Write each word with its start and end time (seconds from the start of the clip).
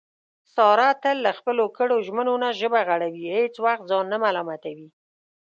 ساره 0.53 0.89
تل 1.03 1.17
له 1.25 1.31
خپلو 1.39 1.65
کړو 1.77 1.95
ژمنو 2.07 2.33
نه 2.43 2.49
ژبه 2.59 2.79
غړوي، 2.89 3.25
هېڅ 3.37 3.53
وخت 3.65 3.83
ځان 3.91 4.05
نه 4.11 4.17
ملامتوي. 4.23 4.89